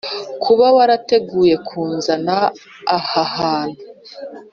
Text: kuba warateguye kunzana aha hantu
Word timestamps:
kuba 0.43 0.65
warateguye 0.75 1.55
kunzana 1.67 2.35
aha 2.97 3.21
hantu 3.35 3.81